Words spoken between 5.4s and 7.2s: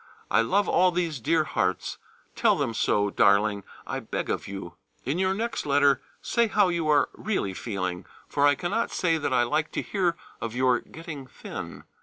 letter say how you are